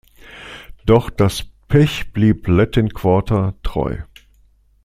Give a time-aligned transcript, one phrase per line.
[0.87, 3.97] Doch das Pech blieb "Latin Quarter" treu.